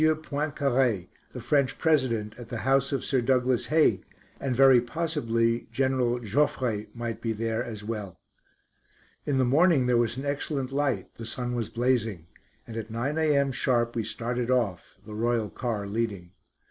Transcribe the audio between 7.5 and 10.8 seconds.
as well. In the morning there was an excellent